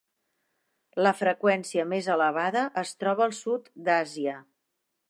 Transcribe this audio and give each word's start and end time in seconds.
La 1.07 1.11
freqüència 1.19 1.85
més 1.91 2.09
elevada 2.15 2.65
es 2.85 2.95
troba 3.05 3.27
al 3.29 3.39
sud 3.43 3.71
d'Àsia. 3.91 4.37